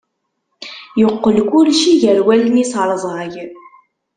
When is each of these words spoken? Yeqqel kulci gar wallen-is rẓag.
Yeqqel 0.99 1.37
kulci 1.49 1.93
gar 2.01 2.19
wallen-is 2.25 2.73
rẓag. 2.89 3.33